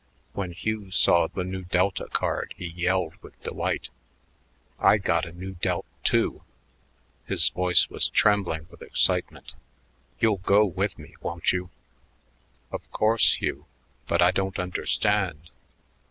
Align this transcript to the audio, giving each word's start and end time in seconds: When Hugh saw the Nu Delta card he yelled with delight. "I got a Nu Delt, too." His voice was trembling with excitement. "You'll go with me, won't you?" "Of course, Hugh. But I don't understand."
When 0.33 0.51
Hugh 0.53 0.89
saw 0.89 1.27
the 1.27 1.43
Nu 1.43 1.63
Delta 1.63 2.07
card 2.07 2.55
he 2.57 2.65
yelled 2.65 3.13
with 3.21 3.39
delight. 3.43 3.91
"I 4.79 4.97
got 4.97 5.27
a 5.27 5.31
Nu 5.31 5.51
Delt, 5.51 5.85
too." 6.03 6.41
His 7.27 7.49
voice 7.49 7.87
was 7.87 8.09
trembling 8.09 8.65
with 8.71 8.81
excitement. 8.81 9.53
"You'll 10.19 10.37
go 10.37 10.65
with 10.65 10.97
me, 10.97 11.13
won't 11.21 11.51
you?" 11.53 11.69
"Of 12.71 12.89
course, 12.91 13.33
Hugh. 13.33 13.67
But 14.07 14.23
I 14.23 14.31
don't 14.31 14.57
understand." 14.57 15.51